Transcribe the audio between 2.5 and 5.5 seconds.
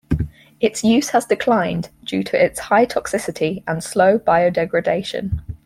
high toxicity and slow biodegradation.